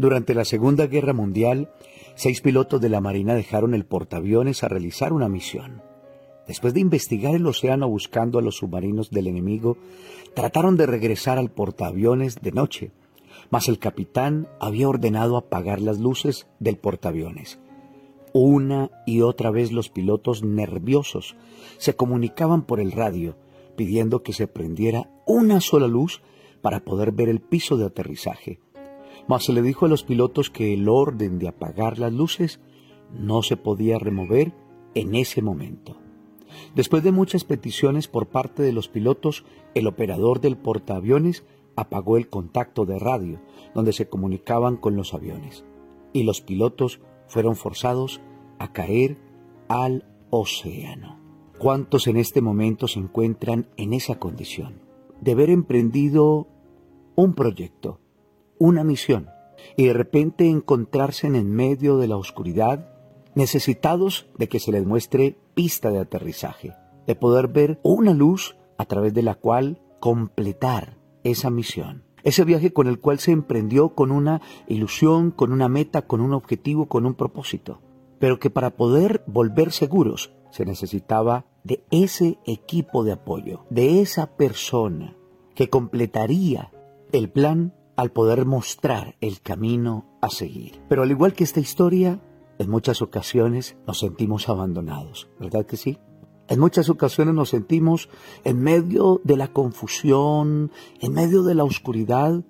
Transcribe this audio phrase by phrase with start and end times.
[0.00, 1.68] Durante la Segunda Guerra Mundial,
[2.14, 5.82] seis pilotos de la Marina dejaron el portaaviones a realizar una misión.
[6.48, 9.76] Después de investigar el océano buscando a los submarinos del enemigo,
[10.34, 12.92] trataron de regresar al portaaviones de noche,
[13.50, 17.58] mas el capitán había ordenado apagar las luces del portaaviones.
[18.32, 21.36] Una y otra vez los pilotos nerviosos
[21.76, 23.36] se comunicaban por el radio
[23.76, 26.22] pidiendo que se prendiera una sola luz
[26.62, 28.60] para poder ver el piso de aterrizaje.
[29.30, 32.58] Mas se le dijo a los pilotos que el orden de apagar las luces
[33.16, 34.52] no se podía remover
[34.96, 35.98] en ese momento.
[36.74, 41.44] Después de muchas peticiones por parte de los pilotos, el operador del portaaviones
[41.76, 43.40] apagó el contacto de radio
[43.72, 45.64] donde se comunicaban con los aviones
[46.12, 48.20] y los pilotos fueron forzados
[48.58, 49.16] a caer
[49.68, 51.20] al océano.
[51.56, 54.82] ¿Cuántos en este momento se encuentran en esa condición?
[55.20, 56.48] De haber emprendido
[57.14, 58.00] un proyecto,
[58.60, 59.30] una misión,
[59.76, 62.92] y de repente encontrarse en medio de la oscuridad,
[63.34, 66.74] necesitados de que se les muestre pista de aterrizaje,
[67.06, 72.04] de poder ver una luz a través de la cual completar esa misión.
[72.22, 76.34] Ese viaje con el cual se emprendió con una ilusión, con una meta, con un
[76.34, 77.80] objetivo, con un propósito.
[78.18, 84.36] Pero que para poder volver seguros se necesitaba de ese equipo de apoyo, de esa
[84.36, 85.16] persona
[85.54, 86.72] que completaría
[87.12, 90.80] el plan al poder mostrar el camino a seguir.
[90.88, 92.18] Pero al igual que esta historia,
[92.58, 95.98] en muchas ocasiones nos sentimos abandonados, ¿verdad que sí?
[96.48, 98.08] En muchas ocasiones nos sentimos
[98.42, 102.42] en medio de la confusión, en medio de la oscuridad,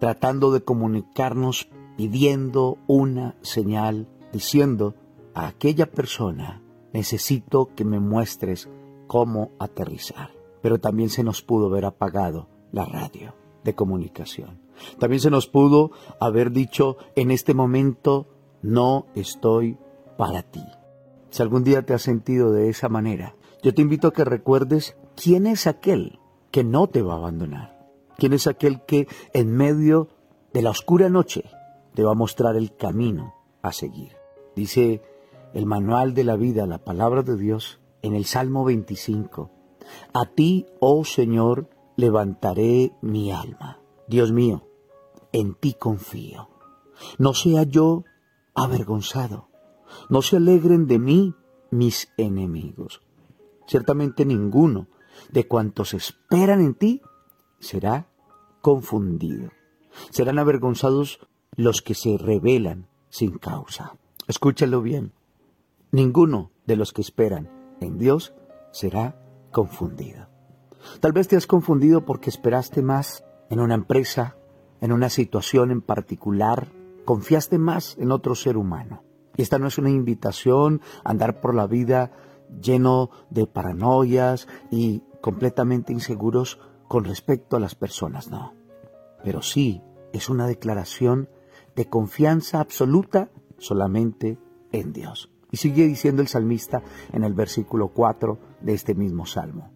[0.00, 4.96] tratando de comunicarnos, pidiendo una señal, diciendo
[5.34, 8.68] a aquella persona, necesito que me muestres
[9.06, 10.32] cómo aterrizar.
[10.62, 14.65] Pero también se nos pudo ver apagado la radio de comunicación.
[14.98, 18.26] También se nos pudo haber dicho en este momento,
[18.62, 19.78] no estoy
[20.16, 20.64] para ti.
[21.30, 24.96] Si algún día te has sentido de esa manera, yo te invito a que recuerdes
[25.14, 26.18] quién es aquel
[26.50, 27.76] que no te va a abandonar.
[28.16, 30.08] ¿Quién es aquel que en medio
[30.52, 31.44] de la oscura noche
[31.94, 34.16] te va a mostrar el camino a seguir?
[34.54, 35.02] Dice
[35.52, 39.50] el manual de la vida, la palabra de Dios, en el Salmo 25.
[40.14, 43.80] A ti, oh Señor, levantaré mi alma.
[44.08, 44.68] Dios mío,
[45.32, 46.48] en ti confío.
[47.18, 48.04] No sea yo
[48.54, 49.48] avergonzado.
[50.08, 51.34] No se alegren de mí
[51.70, 53.02] mis enemigos.
[53.66, 54.88] Ciertamente ninguno
[55.30, 57.02] de cuantos esperan en ti
[57.58, 58.08] será
[58.60, 59.50] confundido.
[60.10, 61.20] Serán avergonzados
[61.56, 63.96] los que se rebelan sin causa.
[64.28, 65.12] Escúchalo bien.
[65.90, 67.50] Ninguno de los que esperan
[67.80, 68.34] en Dios
[68.72, 70.28] será confundido.
[71.00, 74.36] Tal vez te has confundido porque esperaste más en una empresa,
[74.80, 76.68] en una situación en particular,
[77.04, 79.02] confiaste más en otro ser humano.
[79.36, 82.10] Y esta no es una invitación a andar por la vida
[82.60, 86.58] lleno de paranoias y completamente inseguros
[86.88, 88.54] con respecto a las personas, no.
[89.24, 89.82] Pero sí
[90.12, 91.28] es una declaración
[91.74, 94.38] de confianza absoluta solamente
[94.72, 95.30] en Dios.
[95.50, 96.82] Y sigue diciendo el salmista
[97.12, 99.70] en el versículo 4 de este mismo salmo.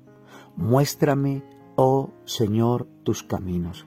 [0.56, 1.42] Muéstrame,
[1.82, 3.86] oh Señor, tus caminos.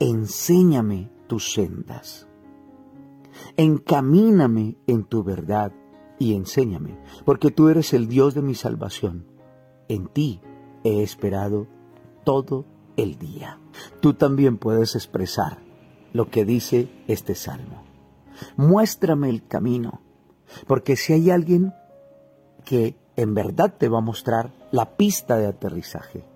[0.00, 2.28] Enséñame tus sendas.
[3.56, 5.72] Encamíname en tu verdad
[6.18, 9.24] y enséñame, porque tú eres el Dios de mi salvación.
[9.88, 10.42] En ti
[10.84, 11.68] he esperado
[12.22, 12.66] todo
[12.98, 13.58] el día.
[14.02, 15.56] Tú también puedes expresar
[16.12, 17.82] lo que dice este salmo.
[18.58, 20.02] Muéstrame el camino,
[20.66, 21.72] porque si hay alguien
[22.66, 26.29] que en verdad te va a mostrar la pista de aterrizaje,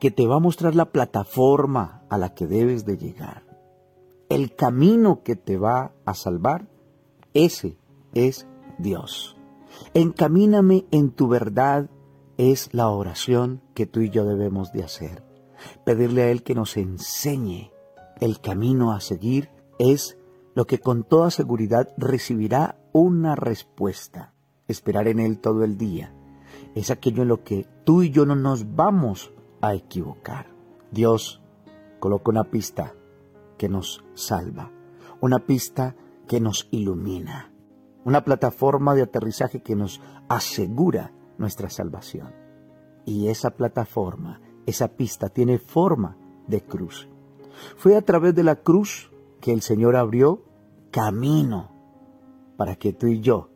[0.00, 3.44] que te va a mostrar la plataforma a la que debes de llegar,
[4.28, 6.68] el camino que te va a salvar,
[7.34, 7.76] ese
[8.14, 8.46] es
[8.78, 9.36] Dios.
[9.94, 11.88] Encamíname en tu verdad
[12.36, 15.22] es la oración que tú y yo debemos de hacer.
[15.84, 17.70] Pedirle a Él que nos enseñe
[18.20, 20.18] el camino a seguir es
[20.54, 24.32] lo que con toda seguridad recibirá una respuesta.
[24.68, 26.14] Esperar en Él todo el día
[26.74, 29.32] es aquello en lo que tú y yo no nos vamos
[29.62, 30.48] a equivocar.
[30.90, 31.40] Dios
[32.00, 32.94] coloca una pista
[33.56, 34.70] que nos salva,
[35.20, 35.96] una pista
[36.28, 37.52] que nos ilumina
[38.04, 42.34] una plataforma de aterrizaje que nos asegura nuestra salvación.
[43.04, 46.16] Y esa plataforma, esa pista tiene forma
[46.46, 47.08] de cruz.
[47.76, 49.10] Fue a través de la cruz
[49.40, 50.44] que el Señor abrió
[50.90, 51.70] camino
[52.56, 53.50] para que tú y yo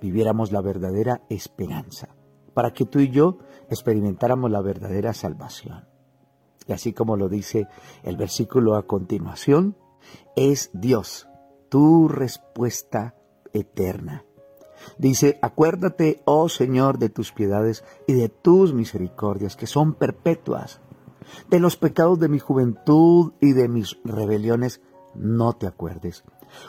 [0.00, 2.11] viviéramos la verdadera esperanza,
[2.54, 3.38] para que tú y yo
[3.68, 5.86] experimentáramos la verdadera salvación.
[6.66, 7.66] Y así como lo dice
[8.02, 9.76] el versículo a continuación,
[10.36, 11.28] Es Dios,
[11.68, 13.14] tu respuesta
[13.52, 14.24] eterna.
[14.98, 20.80] Dice, acuérdate, oh Señor, de tus piedades y de tus misericordias, que son perpetuas.
[21.48, 24.80] De los pecados de mi juventud y de mis rebeliones,
[25.14, 26.24] no te acuerdes.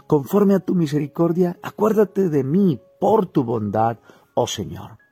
[0.08, 3.98] Conforme a tu misericordia, acuérdate de mí por tu bondad,
[4.36, 5.03] oh Señor.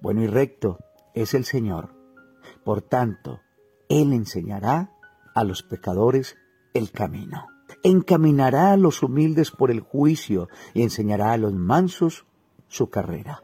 [0.00, 0.78] Bueno y recto
[1.14, 1.94] es el Señor.
[2.64, 3.40] Por tanto,
[3.88, 4.92] Él enseñará
[5.34, 6.36] a los pecadores
[6.74, 7.46] el camino.
[7.82, 12.26] Encaminará a los humildes por el juicio y enseñará a los mansos
[12.66, 13.42] su carrera.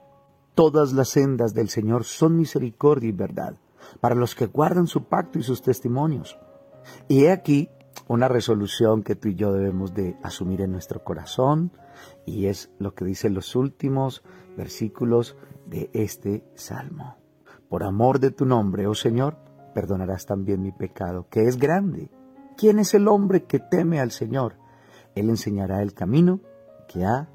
[0.55, 3.57] Todas las sendas del Señor son misericordia y verdad
[4.01, 6.39] para los que guardan su pacto y sus testimonios.
[7.09, 7.69] Y he aquí
[8.09, 11.73] una resolución que tú y yo debemos de asumir en nuestro corazón
[12.27, 14.23] y es lo que dicen los últimos
[14.57, 15.37] versículos
[15.67, 17.17] de este salmo.
[17.69, 19.37] Por amor de tu nombre, oh Señor,
[19.75, 22.11] perdonarás también mi pecado, que es grande.
[22.57, 24.57] ¿Quién es el hombre que teme al Señor?
[25.15, 26.41] Él enseñará el camino
[26.89, 27.29] que ha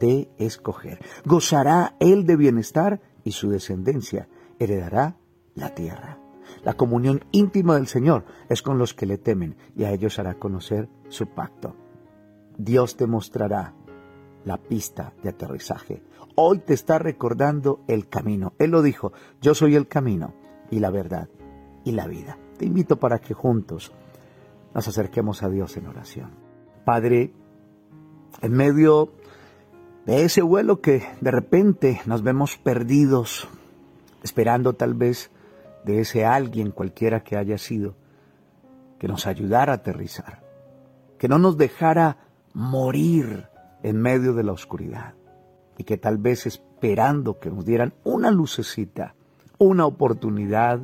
[0.00, 0.98] de escoger.
[1.24, 4.28] Gozará él de bienestar y su descendencia
[4.58, 5.16] heredará
[5.54, 6.18] la tierra.
[6.62, 10.34] La comunión íntima del Señor es con los que le temen y a ellos hará
[10.34, 11.76] conocer su pacto.
[12.56, 13.74] Dios te mostrará
[14.44, 16.02] la pista de aterrizaje.
[16.36, 18.54] Hoy te está recordando el camino.
[18.58, 20.34] Él lo dijo, yo soy el camino
[20.70, 21.28] y la verdad
[21.84, 22.38] y la vida.
[22.58, 23.92] Te invito para que juntos
[24.74, 26.30] nos acerquemos a Dios en oración.
[26.84, 27.32] Padre,
[28.42, 29.12] en medio
[30.06, 33.48] de ese vuelo que de repente nos vemos perdidos,
[34.22, 35.30] esperando tal vez
[35.84, 37.94] de ese alguien cualquiera que haya sido,
[38.98, 40.42] que nos ayudara a aterrizar,
[41.18, 42.18] que no nos dejara
[42.52, 43.48] morir
[43.84, 45.14] en medio de la oscuridad
[45.78, 49.14] y que tal vez esperando que nos dieran una lucecita,
[49.58, 50.80] una oportunidad,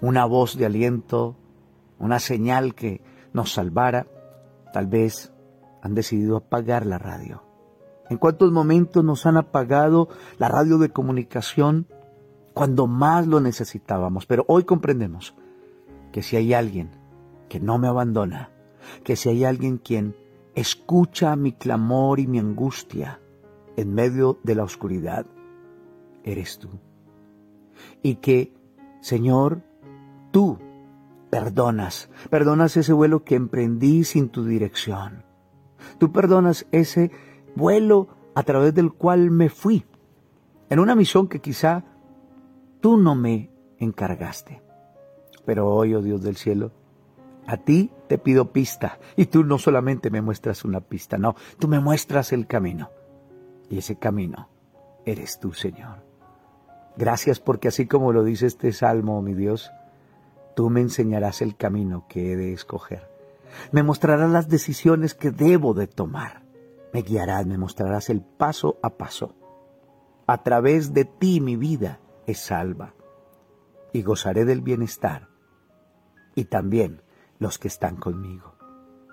[0.00, 1.36] una voz de aliento,
[1.98, 3.02] una señal que
[3.34, 4.06] nos salvara,
[4.72, 5.32] tal vez
[5.82, 7.42] han decidido apagar la radio
[8.10, 10.08] en cuántos momentos nos han apagado
[10.38, 11.86] la radio de comunicación
[12.52, 14.26] cuando más lo necesitábamos.
[14.26, 15.34] Pero hoy comprendemos
[16.12, 16.90] que si hay alguien
[17.48, 18.50] que no me abandona,
[19.02, 20.14] que si hay alguien quien
[20.54, 23.20] escucha mi clamor y mi angustia
[23.76, 25.26] en medio de la oscuridad,
[26.22, 26.68] eres tú.
[28.02, 28.54] Y que,
[29.00, 29.62] Señor,
[30.30, 30.58] tú
[31.30, 35.24] perdonas, perdonas ese vuelo que emprendí sin tu dirección.
[35.98, 37.10] Tú perdonas ese
[37.56, 39.84] vuelo a través del cual me fui,
[40.70, 41.84] en una misión que quizá
[42.80, 44.62] tú no me encargaste.
[45.44, 46.72] Pero hoy, oh Dios del cielo,
[47.46, 51.68] a ti te pido pista y tú no solamente me muestras una pista, no, tú
[51.68, 52.90] me muestras el camino.
[53.70, 54.48] Y ese camino
[55.04, 56.04] eres tú, Señor.
[56.96, 59.70] Gracias porque así como lo dice este salmo, mi Dios,
[60.54, 63.08] tú me enseñarás el camino que he de escoger.
[63.72, 66.42] Me mostrarás las decisiones que debo de tomar.
[66.92, 69.34] Me guiarás, me mostrarás el paso a paso.
[70.26, 72.94] A través de ti mi vida es salva
[73.92, 75.28] y gozaré del bienestar
[76.34, 77.02] y también
[77.38, 78.54] los que están conmigo.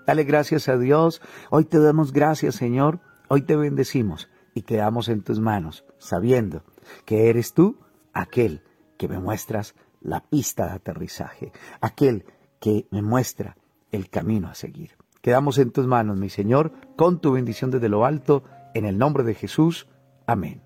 [0.06, 1.22] Dale gracias a Dios.
[1.50, 3.00] Hoy te damos gracias, Señor.
[3.28, 6.64] Hoy te bendecimos y quedamos en tus manos, sabiendo
[7.04, 7.78] que eres tú
[8.12, 8.62] aquel
[8.98, 12.24] que me muestras la pista de aterrizaje, aquel
[12.60, 13.56] que me muestra
[13.90, 14.96] el camino a seguir.
[15.20, 18.42] Quedamos en tus manos, mi Señor, con tu bendición desde lo alto,
[18.74, 19.86] en el nombre de Jesús.
[20.26, 20.62] Amén.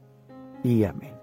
[0.64, 1.15] Y amén.